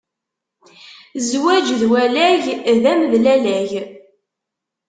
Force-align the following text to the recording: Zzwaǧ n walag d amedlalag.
Zzwaǧ 1.21 1.67
n 1.79 1.81
walag 1.91 2.43
d 2.81 2.83
amedlalag. 2.93 3.71